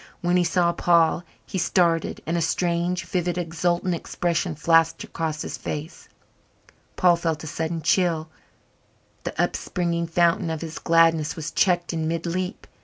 [0.21, 5.59] When he saw Paul he started and a strange, vivid, exultant expression flashed across his
[5.59, 6.09] face.
[6.95, 8.27] Paul felt a sudden chill
[9.25, 12.65] the upspringing fountain of his gladness was checked in mid leap.